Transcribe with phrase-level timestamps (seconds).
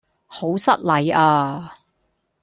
[0.25, 1.77] 好失禮呀?